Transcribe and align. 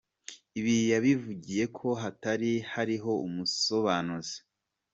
Ibi 0.59 0.75
yabivugiye 0.91 1.63
ko 1.77 1.87
hatari 2.01 2.51
hariho 2.73 3.11
umusobanuzi. 3.27 4.37